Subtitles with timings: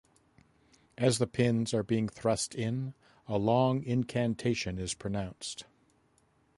[0.97, 2.95] As the pins are being thrust in,
[3.27, 5.65] a long incantation is pronounced.